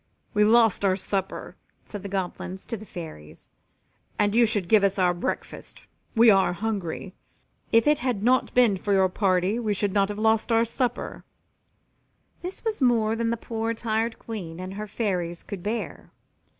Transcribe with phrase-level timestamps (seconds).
[0.33, 1.55] "We lost our supper,"
[1.85, 3.51] said the Goblins to the Fairies,
[4.17, 5.85] "and you should give us our breakfast.
[6.15, 7.13] We are hungry.
[7.71, 11.23] If it had not been for your party we should not have lost our supper."
[12.41, 16.09] This was more than the poor tired Queen and her Fairies could bear.